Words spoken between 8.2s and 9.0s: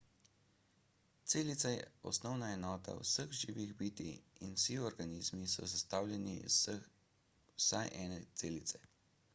celice